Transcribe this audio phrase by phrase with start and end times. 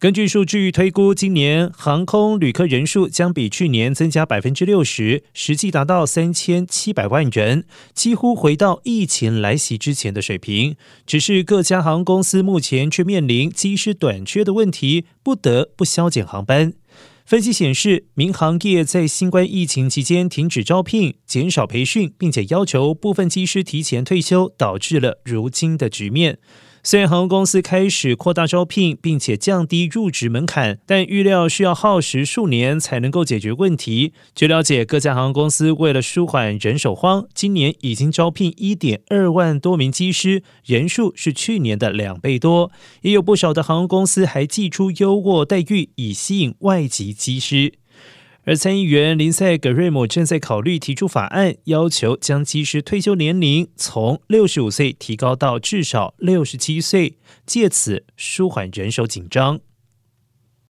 [0.00, 10.76] 根据数据推估，今年航空旅客人数将比去年增加百分之六十，实际达到三千七百万人，几乎回到疫情来袭之前的水平。
[11.04, 16.74] 只是各家航空公司目前却面临机师短缺的问题，不得不削减航班。
[17.26, 26.38] 分析显示，民航业在新冠疫情期间停止招聘、减少培训，并且要求部分机师提前退休，导致了如今的局面。
[26.82, 34.12] 虽然航空公司开始扩大招聘，并且降低入职门槛，但预料需要耗时数年才能够解决问题。
[34.34, 42.70] 据了解，各家航空公司为了舒缓人手荒，今年已经招聘一点二万多名机师，人数是去年的两倍多。
[43.02, 47.74] 也有不少的航空公司还寄出优渥待遇，以吸引外籍机师。
[48.48, 59.60] 而参议员林赛·格瑞姆正在考虑提出法案，要求将机师退休年龄从六十五岁提高到至少六十七岁，借此舒缓人手紧张。